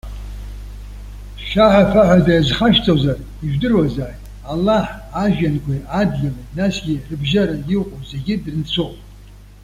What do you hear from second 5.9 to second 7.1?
адгьыли, насгьы